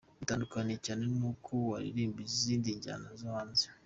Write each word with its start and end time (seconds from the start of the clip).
Bitandukanye 0.21 0.75
cyane 0.85 1.03
n’uko 1.17 1.51
waririmba 1.69 2.19
izindi 2.29 2.67
njyana 2.77 3.07
zo 3.19 3.27
hanze. 3.35 3.65